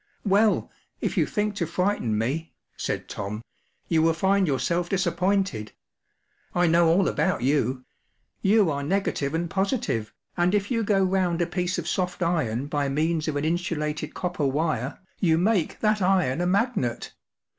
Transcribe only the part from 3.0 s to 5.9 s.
Tom, “you will find yourself disappointed.